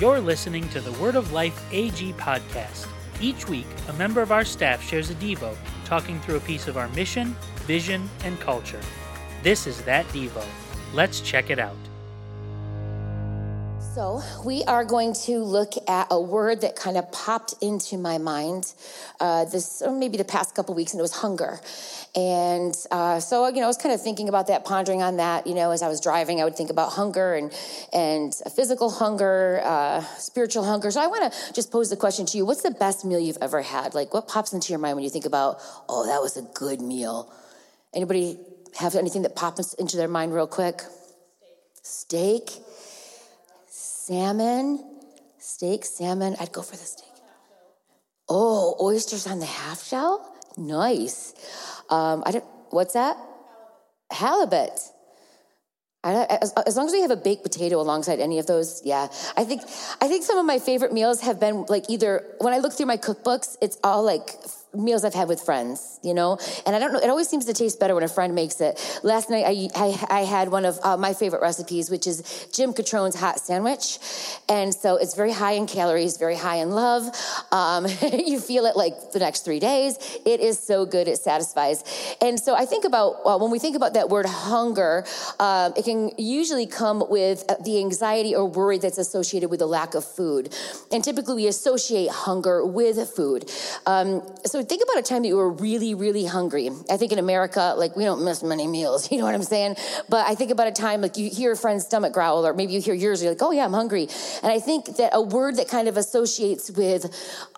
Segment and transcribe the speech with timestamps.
[0.00, 2.86] You're listening to the Word of Life AG podcast.
[3.20, 6.76] Each week, a member of our staff shares a Devo, talking through a piece of
[6.76, 7.34] our mission,
[7.66, 8.80] vision, and culture.
[9.42, 10.44] This is that Devo.
[10.94, 11.87] Let's check it out.
[13.98, 18.18] So, we are going to look at a word that kind of popped into my
[18.18, 18.72] mind
[19.18, 21.58] uh, this, or maybe the past couple weeks, and it was hunger.
[22.14, 25.48] And uh, so, you know, I was kind of thinking about that, pondering on that.
[25.48, 27.52] You know, as I was driving, I would think about hunger and
[27.92, 30.92] and physical hunger, uh, spiritual hunger.
[30.92, 33.38] So, I want to just pose the question to you: What's the best meal you've
[33.40, 33.96] ever had?
[33.96, 35.56] Like, what pops into your mind when you think about,
[35.88, 37.32] oh, that was a good meal?
[37.92, 38.38] Anybody
[38.78, 40.82] have anything that pops into their mind real quick?
[41.82, 42.50] Steak.
[42.50, 42.62] Steak
[44.08, 44.82] salmon,
[45.38, 46.34] steak, salmon.
[46.40, 47.04] I'd go for the steak.
[48.26, 50.34] Oh, oysters on the half shell?
[50.56, 51.34] Nice.
[51.90, 53.18] Um, I don't, what's that?
[54.10, 54.80] Halibut.
[56.04, 59.08] As, as, long as we have a baked potato alongside any of those, yeah.
[59.36, 59.62] I think
[60.00, 62.86] I think some of my favorite meals have been like either when I look through
[62.86, 64.30] my cookbooks, it's all like
[64.74, 66.38] meals I've had with friends, you know?
[66.66, 69.00] And I don't know, it always seems to taste better when a friend makes it.
[69.02, 72.72] Last night, I, I, I had one of uh, my favorite recipes, which is Jim
[72.72, 73.98] Catrone's hot sandwich.
[74.48, 77.04] And so it's very high in calories, very high in love.
[77.50, 79.96] Um, you feel it like the next three days.
[80.26, 81.82] It is so good, it satisfies.
[82.20, 85.04] And so I think about, well, when we think about that word hunger,
[85.40, 89.94] um, it can usually come with the anxiety or worry that's associated with the lack
[89.94, 90.54] of food.
[90.92, 93.50] And typically we associate hunger with food.
[93.86, 96.70] Um, so think about a time that you were really, really hungry.
[96.90, 99.76] I think in America, like we don't miss many meals, you know what I'm saying?
[100.08, 102.72] But I think about a time like you hear a friend's stomach growl, or maybe
[102.72, 104.08] you hear yours, you're like, oh yeah, I'm hungry.
[104.42, 107.06] And I think that a word that kind of associates with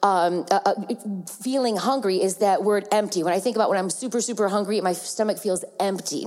[0.02, 0.46] um,
[1.42, 3.22] feeling hungry is that word empty.
[3.22, 6.26] When I think about when I'm super, super hungry, my stomach feels empty.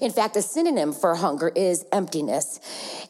[0.00, 2.60] In fact, a synonym for hunger is emptiness.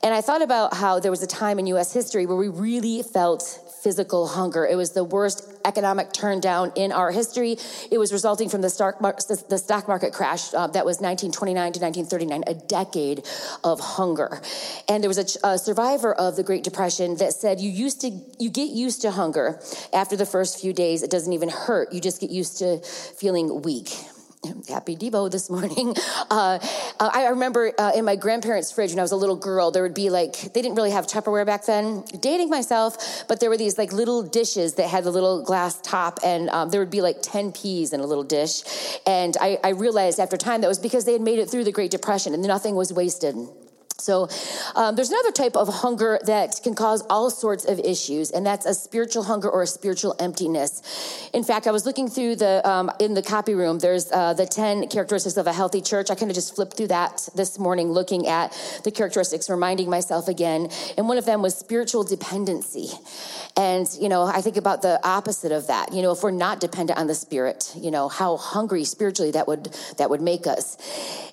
[0.02, 3.02] And I thought about how there was a time in US history where we really
[3.02, 4.66] felt physical hunger.
[4.66, 7.56] It was the worst economic turndown in our history.
[7.91, 11.80] It was resulting from the stock, the stock market crash uh, that was 1929 to
[11.80, 13.27] 1939, a decade
[13.64, 14.40] of hunger.
[14.89, 18.11] And there was a, a survivor of the Great Depression that said you used to
[18.39, 19.61] you get used to hunger
[19.92, 21.02] after the first few days.
[21.02, 21.92] It doesn't even hurt.
[21.92, 23.90] You just get used to feeling weak
[24.69, 25.95] happy Devo this morning.
[26.30, 26.58] Uh,
[26.98, 29.83] uh, I remember uh, in my grandparents' fridge when I was a little girl, there
[29.83, 32.05] would be like, they didn't really have Tupperware back then.
[32.20, 36.20] Dating myself, but there were these like little dishes that had the little glass top,
[36.25, 38.63] and um, there would be like 10 peas in a little dish.
[39.07, 41.73] And I, I realized after time that was because they had made it through the
[41.73, 43.36] Great Depression and nothing was wasted.
[44.02, 44.29] So,
[44.74, 48.67] um, there's another type of hunger that can cause all sorts of issues, and that's
[48.67, 51.30] a spiritual hunger or a spiritual emptiness.
[51.33, 53.79] In fact, I was looking through the um, in the copy room.
[53.79, 56.11] There's uh, the ten characteristics of a healthy church.
[56.11, 58.52] I kind of just flipped through that this morning, looking at
[58.85, 60.68] the characteristics, reminding myself again.
[60.96, 62.89] And one of them was spiritual dependency.
[63.57, 65.92] And you know, I think about the opposite of that.
[65.92, 69.46] You know, if we're not dependent on the Spirit, you know, how hungry spiritually that
[69.46, 70.77] would that would make us.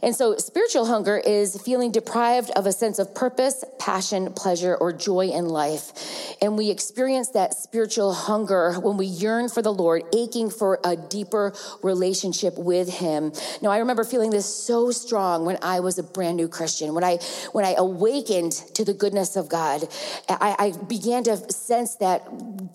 [0.04, 4.92] And so, spiritual hunger is feeling deprived of a sense of purpose, passion, pleasure, or
[4.92, 6.36] joy in life.
[6.42, 10.98] And we experience that spiritual hunger when we yearn for the Lord, aching for a
[10.98, 13.32] deeper relationship with Him.
[13.62, 16.94] Now, I remember feeling this so strong when I was a brand new Christian.
[16.94, 17.20] When I
[17.54, 19.88] when I awakened to the goodness of God,
[20.28, 22.28] I, I began to sense that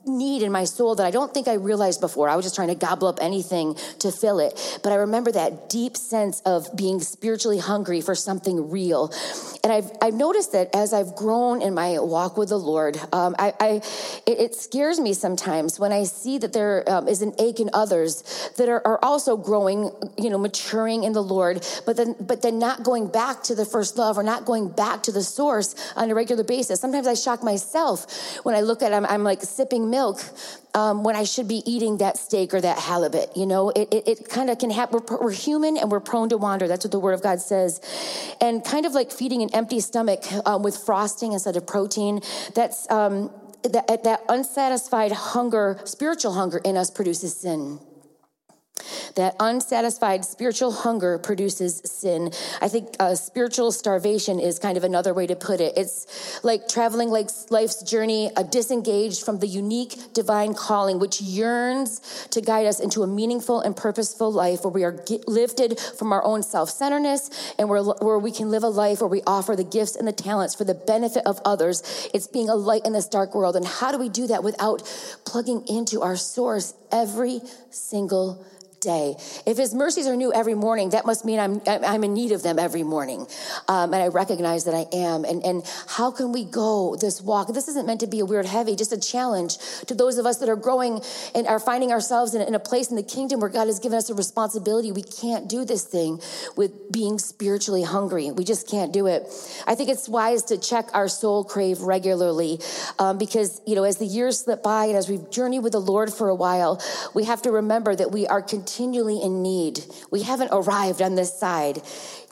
[0.06, 2.30] need in my soul that I don't think I realized before.
[2.30, 4.80] I was just trying to gobble up anything to fill it.
[4.82, 9.12] But I remember that deep sense of being spiritually hungry for something real.
[9.62, 13.34] And I've, I've noticed that as I've grown in my walk with the Lord, um,
[13.38, 13.68] I, I
[14.24, 17.70] it, it, scares me sometimes when I see that there um, is an ache in
[17.72, 18.22] others
[18.56, 22.60] that are, are, also growing, you know, maturing in the Lord, but then, but then
[22.60, 26.08] not going back to the first love or not going back to the source on
[26.10, 26.80] a regular basis.
[26.80, 30.20] Sometimes I shock myself when I look at them, I'm like sipping milk
[30.74, 33.36] um, when I should be eating that steak or that halibut.
[33.36, 35.00] You know, it, it, it kind of can happen.
[35.08, 36.66] We're, we're, human and we're prone to wander.
[36.66, 37.80] That's what the Word of God says.
[38.40, 42.20] And kind of like feeding an empty stomach um, with frosting instead of protein,
[42.54, 43.30] that's um,
[43.62, 47.80] that, that unsatisfied hunger, spiritual hunger in us produces sin.
[49.14, 52.32] That unsatisfied spiritual hunger produces sin.
[52.60, 55.74] I think uh, spiritual starvation is kind of another way to put it.
[55.76, 62.26] It's like traveling like life's journey, a disengaged from the unique divine calling, which yearns
[62.30, 64.98] to guide us into a meaningful and purposeful life where we are
[65.28, 69.08] lifted from our own self centeredness and where, where we can live a life where
[69.08, 72.08] we offer the gifts and the talents for the benefit of others.
[72.12, 73.54] It's being a light in this dark world.
[73.54, 74.82] And how do we do that without
[75.24, 78.44] plugging into our source every single
[78.84, 79.16] day.
[79.46, 82.42] If his mercies are new every morning, that must mean I'm, I'm in need of
[82.42, 83.26] them every morning.
[83.66, 85.24] Um, and I recognize that I am.
[85.24, 87.48] And, and how can we go this walk?
[87.52, 90.38] This isn't meant to be a weird heavy, just a challenge to those of us
[90.38, 91.00] that are growing
[91.34, 93.98] and are finding ourselves in, in a place in the kingdom where God has given
[93.98, 94.92] us a responsibility.
[94.92, 96.20] We can't do this thing
[96.56, 98.30] with being spiritually hungry.
[98.30, 99.22] We just can't do it.
[99.66, 102.60] I think it's wise to check our soul crave regularly
[102.98, 105.80] um, because, you know, as the years slip by and as we've journeyed with the
[105.80, 106.82] Lord for a while,
[107.14, 108.42] we have to remember that we are
[108.74, 109.84] continually in need.
[110.10, 111.82] We haven't arrived on this side.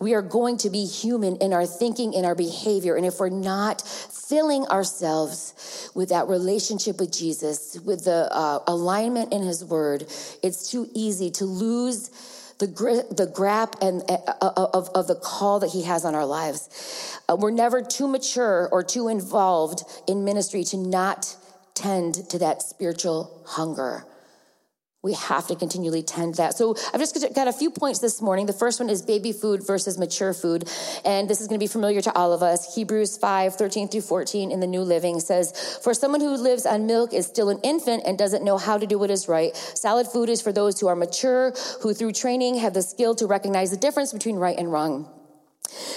[0.00, 2.96] We are going to be human in our thinking, in our behavior.
[2.96, 9.32] And if we're not filling ourselves with that relationship with Jesus, with the uh, alignment
[9.32, 10.02] in his word,
[10.42, 12.10] it's too easy to lose
[12.58, 12.66] the,
[13.16, 17.20] the grip and uh, uh, of, of the call that he has on our lives.
[17.28, 21.36] Uh, we're never too mature or too involved in ministry to not
[21.74, 24.04] tend to that spiritual hunger.
[25.02, 26.54] We have to continually tend that.
[26.54, 28.46] So I've just got a few points this morning.
[28.46, 30.70] The first one is baby food versus mature food.
[31.04, 32.76] And this is going to be familiar to all of us.
[32.76, 36.86] Hebrews 5, 13 through 14 in the New Living says, For someone who lives on
[36.86, 39.56] milk is still an infant and doesn't know how to do what is right.
[39.56, 43.26] Solid food is for those who are mature, who through training have the skill to
[43.26, 45.10] recognize the difference between right and wrong.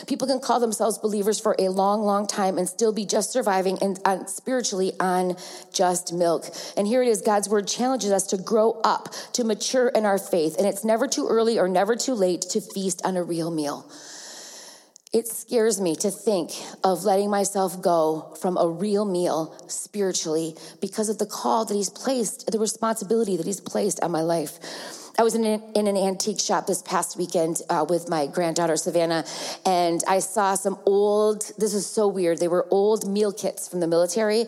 [0.08, 3.78] People can call themselves believers for a long, long time and still be just surviving
[3.82, 5.36] and uh, spiritually on
[5.74, 6.46] just milk.
[6.78, 10.18] And here it is God's word challenges us to grow up, to mature in our
[10.18, 10.56] faith.
[10.58, 13.90] And it's never too early or never too late to feast on a real meal.
[15.16, 16.52] It scares me to think
[16.84, 21.90] of letting myself go from a real meal spiritually because of the call that He's
[21.90, 24.60] placed, the responsibility that He's placed on my life.
[25.18, 29.26] I was in in an antique shop this past weekend uh, with my granddaughter Savannah,
[29.66, 31.52] and I saw some old.
[31.58, 32.40] This is so weird.
[32.40, 34.46] They were old meal kits from the military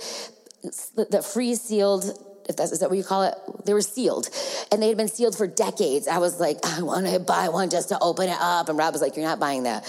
[0.96, 2.06] that freeze sealed
[2.48, 3.36] if that's is that what you call it?
[3.66, 4.30] They were sealed,
[4.72, 6.08] and they had been sealed for decades.
[6.08, 8.94] I was like, I want to buy one just to open it up, and Rob
[8.94, 9.84] was like, You're not buying that.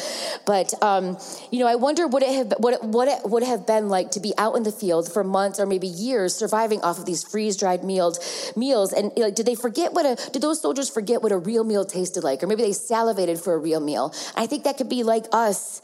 [0.46, 1.18] But um,
[1.50, 4.12] you know, I wonder what it have what it, what it would have been like
[4.12, 7.22] to be out in the field for months or maybe years, surviving off of these
[7.22, 8.52] freeze dried meals.
[8.56, 11.64] Meals, and like, did they forget what a did those soldiers forget what a real
[11.64, 14.12] meal tasted like, or maybe they salivated for a real meal?
[14.36, 15.80] I think that could be like us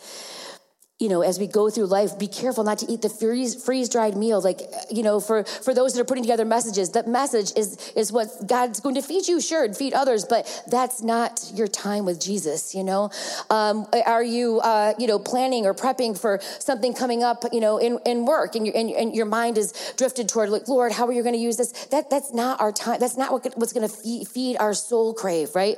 [1.01, 3.89] you know, as we go through life, be careful not to eat the freeze, freeze
[3.89, 4.41] dried meal.
[4.41, 4.61] Like,
[4.93, 8.29] you know, for, for those that are putting together messages, that message is, is what
[8.47, 12.21] God's going to feed you, sure, and feed others, but that's not your time with
[12.21, 13.11] Jesus, you know?
[13.51, 17.79] Um, are you, uh, you know, planning or prepping for something coming up, you know,
[17.79, 21.09] in, in work and your, and, and your mind is drifted toward like, Lord, how
[21.09, 21.73] are you going to use this?
[21.87, 23.01] That, that's not our time.
[23.01, 25.75] That's not what, what's going to feed, feed our soul crave, right?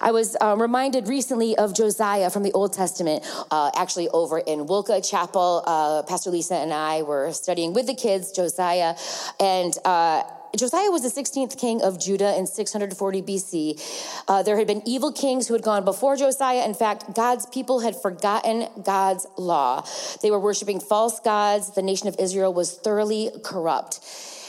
[0.00, 4.59] I was um, reminded recently of Josiah from the Old Testament, uh, actually over in
[4.60, 5.62] in Wilka Chapel.
[5.66, 8.94] Uh, Pastor Lisa and I were studying with the kids, Josiah,
[9.38, 10.22] and uh,
[10.56, 14.22] Josiah was the 16th king of Judah in 640 BC.
[14.26, 16.64] Uh, there had been evil kings who had gone before Josiah.
[16.64, 19.86] In fact, God's people had forgotten God's law.
[20.22, 21.74] They were worshiping false gods.
[21.74, 24.00] The nation of Israel was thoroughly corrupt.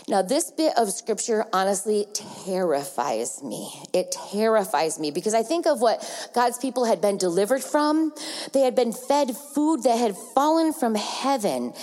[0.08, 3.72] Now, this bit of scripture honestly terrifies me.
[3.94, 8.12] It terrifies me because I think of what God's people had been delivered from.
[8.52, 11.74] They had been fed food that had fallen from heaven.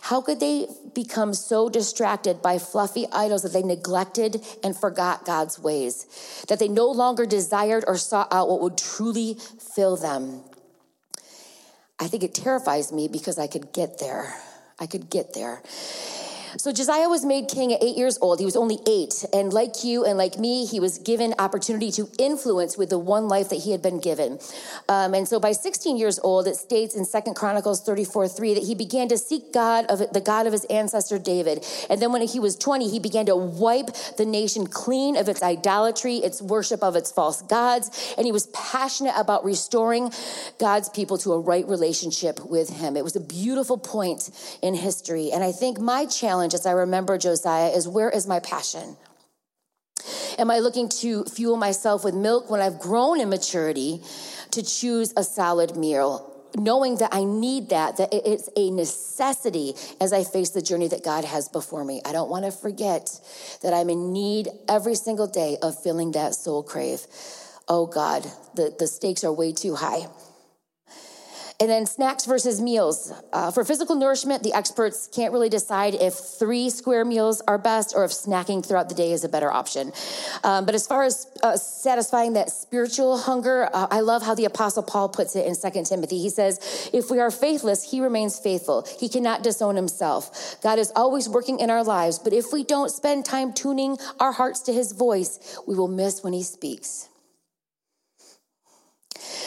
[0.00, 5.58] How could they become so distracted by fluffy idols that they neglected and forgot God's
[5.58, 6.44] ways?
[6.48, 9.38] That they no longer desired or sought out what would truly
[9.74, 10.42] fill them?
[11.98, 14.34] I think it terrifies me because I could get there.
[14.78, 15.62] I could get there.
[16.56, 18.38] So Josiah was made king at eight years old.
[18.38, 19.24] He was only eight.
[19.32, 23.28] And like you and like me, he was given opportunity to influence with the one
[23.28, 24.38] life that he had been given.
[24.88, 28.62] Um, and so by 16 years old, it states in Second Chronicles 34 3 that
[28.64, 31.64] he began to seek God of the God of his ancestor David.
[31.90, 35.42] And then when he was 20, he began to wipe the nation clean of its
[35.42, 38.14] idolatry, its worship of its false gods.
[38.16, 40.10] And he was passionate about restoring
[40.58, 42.96] God's people to a right relationship with him.
[42.96, 44.30] It was a beautiful point
[44.62, 45.30] in history.
[45.32, 48.96] And I think my challenge challenge as I remember Josiah is where is my passion?
[50.38, 54.00] Am I looking to fuel myself with milk when I've grown in maturity
[54.52, 56.32] to choose a solid meal?
[56.56, 61.02] Knowing that I need that, that it's a necessity as I face the journey that
[61.04, 62.00] God has before me.
[62.04, 63.10] I don't want to forget
[63.62, 67.00] that I'm in need every single day of filling that soul crave.
[67.66, 68.22] Oh God,
[68.54, 70.06] the, the stakes are way too high.
[71.60, 73.12] And then snacks versus meals.
[73.32, 77.94] Uh, for physical nourishment, the experts can't really decide if three square meals are best
[77.96, 79.90] or if snacking throughout the day is a better option.
[80.44, 84.44] Um, but as far as uh, satisfying that spiritual hunger, uh, I love how the
[84.44, 86.18] Apostle Paul puts it in 2 Timothy.
[86.18, 88.86] He says, If we are faithless, he remains faithful.
[89.00, 90.60] He cannot disown himself.
[90.62, 94.30] God is always working in our lives, but if we don't spend time tuning our
[94.30, 97.08] hearts to his voice, we will miss when he speaks.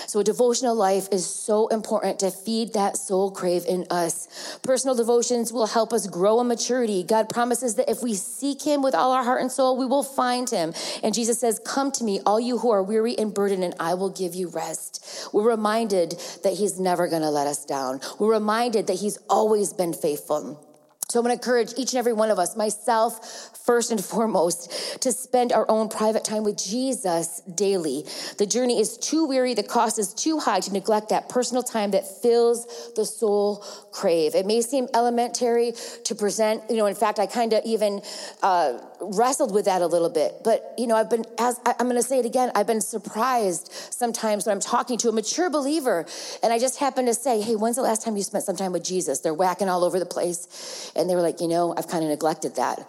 [0.08, 4.60] So, a devotional life is so important to feed that soul crave in us.
[4.64, 7.04] Personal devotions will help us grow in maturity.
[7.04, 10.04] God promises that if we seek Him with all our heart and soul, we will
[10.04, 10.74] find Him.
[11.04, 13.94] And Jesus says, Come to me, all you who are weary and burdened, and I
[13.94, 15.30] will give you rest.
[15.34, 18.02] We're reminded that He's never going to let us down.
[18.20, 20.71] We're reminded that He's always been faithful.
[21.12, 25.02] So I'm going to encourage each and every one of us, myself first and foremost,
[25.02, 28.06] to spend our own private time with Jesus daily.
[28.38, 31.92] The journey is too weary, the cost is too high to neglect that personal time
[31.92, 34.36] that fills the soul crave.
[34.36, 35.74] It may seem elementary
[36.06, 38.02] to present, you know, in fact, I kind of even
[38.42, 40.36] uh, wrestled with that a little bit.
[40.46, 43.70] But, you know, I've been, as I'm going to say it again, I've been surprised
[43.72, 46.06] sometimes when I'm talking to a mature believer
[46.42, 48.72] and I just happen to say, hey, when's the last time you spent some time
[48.72, 49.20] with Jesus?
[49.20, 50.92] They're whacking all over the place.
[51.02, 52.80] And they were like, you know, I've kind of neglected that.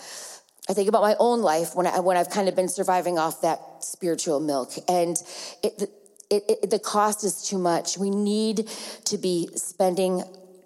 [0.68, 3.42] I think about my own life when, I, when I've kind of been surviving off
[3.42, 4.72] that spiritual milk.
[4.88, 5.16] And
[5.62, 5.90] it,
[6.30, 7.98] it, it, the cost is too much.
[7.98, 8.68] We need
[9.06, 10.22] to be spending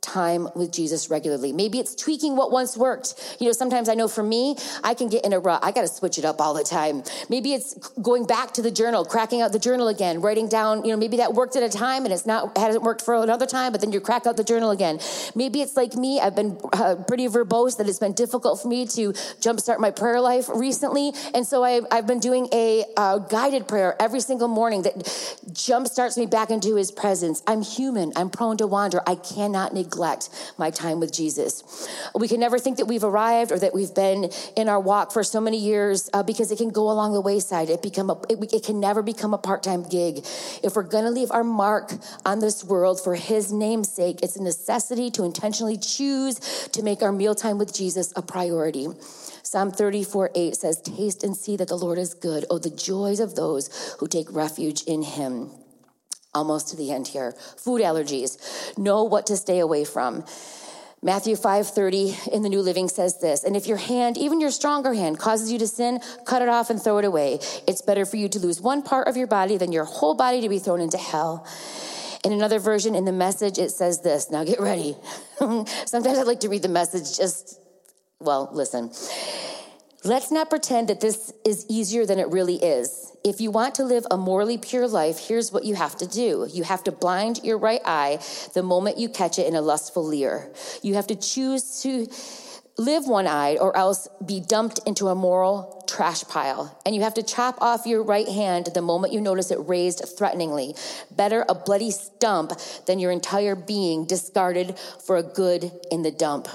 [0.07, 1.53] time with Jesus regularly.
[1.53, 3.37] Maybe it's tweaking what once worked.
[3.41, 5.61] You know, sometimes I know for me, I can get in a rut.
[5.63, 7.03] I got to switch it up all the time.
[7.29, 10.91] Maybe it's going back to the journal, cracking out the journal again, writing down, you
[10.91, 13.73] know, maybe that worked at a time and it's not, hasn't worked for another time,
[13.73, 15.01] but then you crack out the journal again.
[15.35, 16.21] Maybe it's like me.
[16.21, 20.21] I've been uh, pretty verbose that it's been difficult for me to jumpstart my prayer
[20.21, 21.13] life recently.
[21.35, 24.95] And so I, have been doing a uh, guided prayer every single morning that
[25.51, 27.43] jumpstarts me back into his presence.
[27.47, 28.13] I'm human.
[28.15, 29.01] I'm prone to wander.
[29.07, 31.89] I cannot neglect neglect my time with Jesus.
[32.15, 35.25] We can never think that we've arrived or that we've been in our walk for
[35.25, 37.71] so many years uh, because it can go along the wayside.
[37.71, 40.19] It become a, it, it can never become a part-time gig.
[40.63, 41.93] If we're to leave our mark
[42.25, 47.03] on this world for his name's sake, it's a necessity to intentionally choose to make
[47.03, 48.89] our mealtime with Jesus a priority.
[49.43, 52.45] Psalm 34 8 says, Taste and see that the Lord is good.
[52.51, 55.51] Oh, the joys of those who take refuge in him
[56.37, 57.33] almost to the end here.
[57.57, 58.39] Food allergies.
[58.77, 60.25] Know what to stay away from.
[61.03, 64.93] Matthew 5:30 in the New Living says this, and if your hand, even your stronger
[64.93, 67.39] hand causes you to sin, cut it off and throw it away.
[67.67, 70.41] It's better for you to lose one part of your body than your whole body
[70.41, 71.47] to be thrown into hell.
[72.25, 74.31] In another version in the message it says this.
[74.31, 74.97] Now get ready.
[75.39, 77.61] Sometimes I like to read the message just
[78.19, 78.91] well, listen.
[80.07, 83.11] Let's not pretend that this is easier than it really is.
[83.25, 86.47] If you want to live a morally pure life, here's what you have to do.
[86.49, 88.21] You have to blind your right eye
[88.55, 90.53] the moment you catch it in a lustful leer.
[90.81, 92.07] You have to choose to
[92.79, 96.81] live one eyed or else be dumped into a moral trash pile.
[96.87, 100.05] And you have to chop off your right hand the moment you notice it raised
[100.17, 100.77] threateningly.
[101.11, 102.53] Better a bloody stump
[102.87, 106.47] than your entire being discarded for a good in the dump.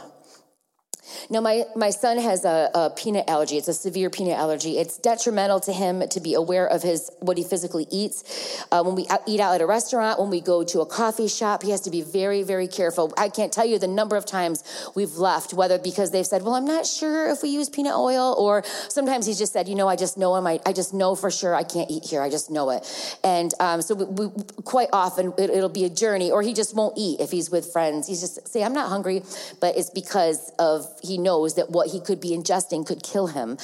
[1.30, 3.58] Now, my, my son has a, a, peanut allergy.
[3.58, 4.78] It's a severe peanut allergy.
[4.78, 8.66] It's detrimental to him to be aware of his what he physically eats.
[8.72, 11.64] Uh, when we eat out at a restaurant, when we go to a coffee shop,
[11.64, 13.14] he has to be very, very careful.
[13.18, 14.64] I can't tell you the number of times
[14.96, 18.36] we've left, whether because they've said, "Well, I'm not sure if we use peanut oil,"
[18.38, 21.32] or sometimes he's just said, "You know, I just know I I just know for
[21.32, 22.22] sure I can't eat here.
[22.22, 22.82] I just know it."
[23.24, 26.76] And um, so we, we, quite often it, it'll be a journey, or he just
[26.76, 28.08] won't eat if he's with friends.
[28.08, 29.24] He's just say, "I'm not hungry,"
[29.60, 33.58] but it's because of he knows that what he could be ingesting could kill him.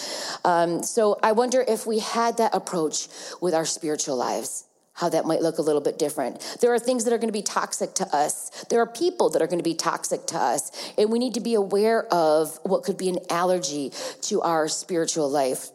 [0.44, 3.08] Um, so I wonder if we had that approach
[3.42, 4.66] with our spiritual lives
[4.98, 6.58] how that might look a little bit different.
[6.60, 8.66] There are things that are going to be toxic to us.
[8.70, 10.72] There are people that are going to be toxic to us.
[10.98, 13.92] And we need to be aware of what could be an allergy
[14.24, 15.70] to our spiritual life.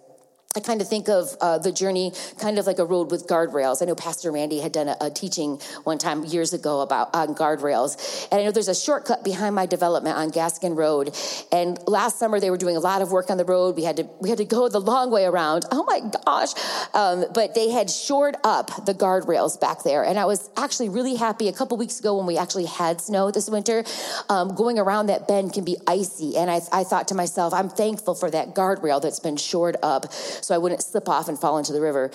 [0.54, 3.80] I kind of think of uh, the journey kind of like a road with guardrails.
[3.80, 7.34] I know Pastor Randy had done a, a, teaching one time years ago about on
[7.34, 8.28] guardrails.
[8.30, 11.16] And I know there's a shortcut behind my development on Gaskin Road.
[11.50, 13.76] And last summer they were doing a lot of work on the road.
[13.76, 15.64] We had to we had to go the long way around.
[15.70, 16.52] Oh my gosh.
[16.92, 20.04] Um, but they had shored up the guardrails back there.
[20.04, 23.30] And I was actually really happy a couple weeks ago when we actually had snow
[23.30, 23.84] this winter.
[24.28, 26.36] Um, going around that bend can be icy.
[26.36, 30.12] And I, I thought to myself, I'm thankful for that guardrail that's been shored up
[30.42, 32.10] so I wouldn't slip off and fall into the river.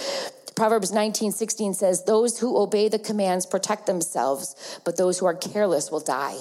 [0.55, 5.35] Proverbs 19, 16 says, Those who obey the commands protect themselves, but those who are
[5.35, 6.37] careless will die.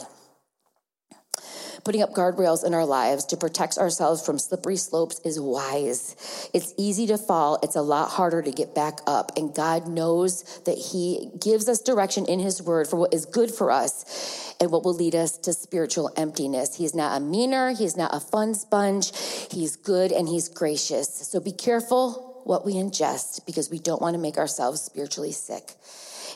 [1.86, 6.50] Putting up guardrails in our lives to protect ourselves from slippery slopes is wise.
[6.52, 9.30] It's easy to fall, it's a lot harder to get back up.
[9.36, 13.52] And God knows that He gives us direction in His word for what is good
[13.52, 16.74] for us and what will lead us to spiritual emptiness.
[16.74, 19.12] He's not a meaner, He's not a fun sponge.
[19.52, 21.08] He's good and He's gracious.
[21.14, 25.76] So be careful what we ingest because we don't want to make ourselves spiritually sick.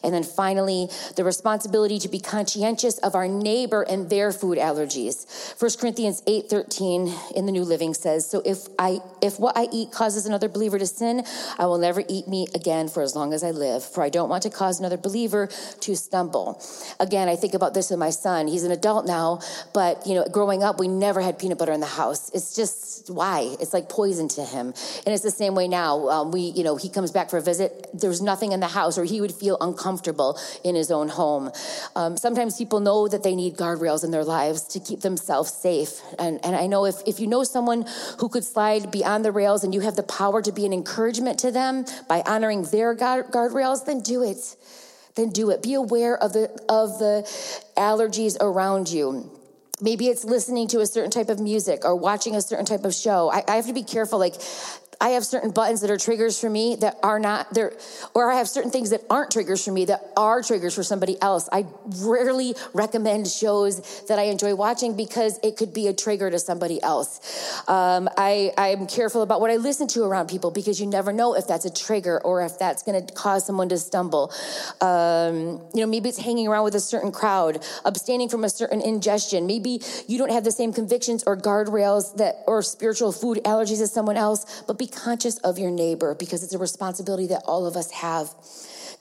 [0.02, 5.26] And then finally, the responsibility to be conscientious of our neighbor and their food allergies.
[5.58, 9.92] 1 Corinthians 8:13 in the New Living says, "So if I if what I eat
[9.92, 11.24] causes another believer to sin,
[11.58, 14.28] I will never eat meat again for as long as I live, for I don't
[14.28, 15.48] want to cause another believer
[15.80, 16.62] to stumble."
[16.98, 18.46] Again, I think about this with my son.
[18.46, 19.40] He's an adult now,
[19.72, 22.30] but you know, growing up we never had peanut butter in the house.
[22.32, 23.56] It's just why?
[23.60, 24.74] It's like poison to him.
[25.04, 26.08] And it's the same way now.
[26.08, 28.98] Um, we, you know, he comes back for a visit, there's nothing in the house
[28.98, 31.50] or he would feel uncomfortable comfortable in his own home.
[31.96, 36.00] Um, sometimes people know that they need guardrails in their lives to keep themselves safe.
[36.16, 37.84] And, and I know if, if you know someone
[38.20, 41.40] who could slide beyond the rails and you have the power to be an encouragement
[41.40, 44.56] to them by honoring their guard, guardrails, then do it.
[45.16, 45.60] Then do it.
[45.60, 47.14] Be aware of the, of the
[47.76, 49.28] allergies around you.
[49.82, 52.94] Maybe it's listening to a certain type of music or watching a certain type of
[52.94, 53.28] show.
[53.28, 54.20] I, I have to be careful.
[54.20, 54.36] Like,
[55.00, 57.72] I have certain buttons that are triggers for me that are not there,
[58.14, 61.16] or I have certain things that aren't triggers for me that are triggers for somebody
[61.22, 61.48] else.
[61.50, 61.64] I
[62.02, 66.82] rarely recommend shows that I enjoy watching because it could be a trigger to somebody
[66.82, 67.62] else.
[67.66, 71.34] Um, I, I'm careful about what I listen to around people because you never know
[71.34, 74.34] if that's a trigger or if that's going to cause someone to stumble.
[74.82, 78.82] Um, you know, maybe it's hanging around with a certain crowd, abstaining from a certain
[78.82, 79.46] ingestion.
[79.46, 83.90] Maybe you don't have the same convictions or guardrails that or spiritual food allergies as
[83.90, 87.76] someone else, but because conscious of your neighbor because it's a responsibility that all of
[87.76, 88.34] us have.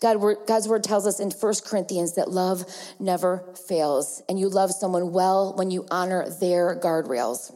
[0.02, 0.18] God,
[0.48, 2.64] God's word tells us in 1 Corinthians that love
[3.00, 7.54] never fails, and you love someone well when you honor their guardrails.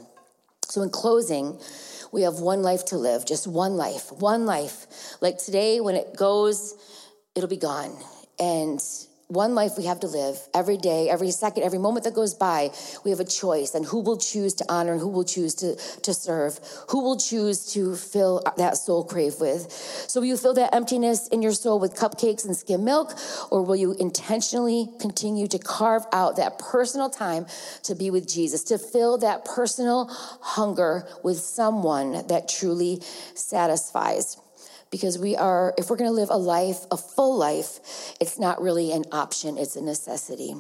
[0.67, 1.59] So, in closing,
[2.11, 4.87] we have one life to live, just one life, one life.
[5.21, 6.75] Like today, when it goes,
[7.35, 7.95] it'll be gone.
[8.39, 8.81] And
[9.27, 12.71] one life we have to live every day, every second, every moment that goes by,
[13.03, 15.75] we have a choice and who will choose to honor and who will choose to,
[16.01, 19.71] to serve, who will choose to fill that soul crave with.
[19.71, 23.13] So, will you fill that emptiness in your soul with cupcakes and skim milk,
[23.49, 27.45] or will you intentionally continue to carve out that personal time
[27.83, 30.07] to be with Jesus, to fill that personal
[30.41, 33.01] hunger with someone that truly
[33.35, 34.37] satisfies?
[34.93, 38.61] Because we are, if we're going to live a life, a full life, it's not
[38.61, 40.53] really an option, it's a necessity.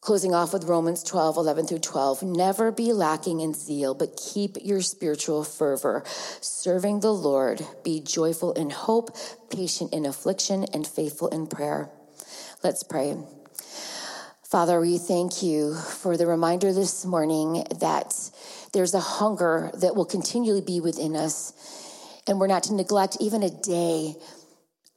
[0.00, 2.24] Closing off with Romans 12, 11 through 12.
[2.24, 6.02] Never be lacking in zeal, but keep your spiritual fervor.
[6.40, 9.16] Serving the Lord, be joyful in hope,
[9.48, 11.88] patient in affliction, and faithful in prayer.
[12.64, 13.16] Let's pray.
[14.42, 18.12] Father, we thank you for the reminder this morning that
[18.72, 21.52] there's a hunger that will continually be within us
[22.26, 24.14] and we're not to neglect even a day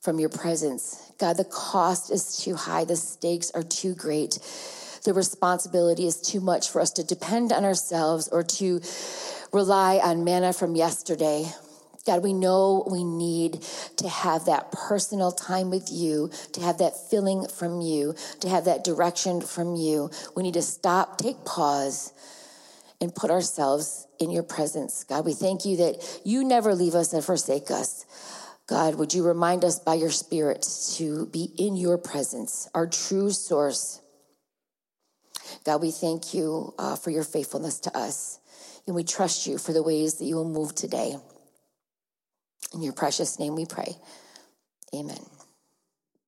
[0.01, 1.11] from your presence.
[1.19, 4.39] God, the cost is too high, the stakes are too great,
[5.03, 8.81] the responsibility is too much for us to depend on ourselves or to
[9.51, 11.45] rely on manna from yesterday.
[12.05, 13.61] God, we know we need
[13.97, 18.65] to have that personal time with you, to have that filling from you, to have
[18.65, 20.09] that direction from you.
[20.35, 22.13] We need to stop, take pause,
[23.01, 25.03] and put ourselves in your presence.
[25.03, 28.05] God, we thank you that you never leave us and forsake us.
[28.67, 33.31] God, would you remind us by your Spirit to be in your presence, our true
[33.31, 34.01] source.
[35.63, 38.39] God, we thank you uh, for your faithfulness to us,
[38.85, 41.15] and we trust you for the ways that you will move today.
[42.73, 43.95] In your precious name we pray.
[44.93, 45.38] Amen.